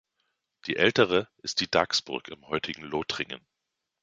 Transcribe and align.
Die 0.65 0.77
ältere 0.77 1.27
ist 1.43 1.59
die 1.59 1.69
Dagsburg 1.69 2.29
im 2.29 2.47
heutigen 2.47 2.81
Lothringen. 2.81 3.45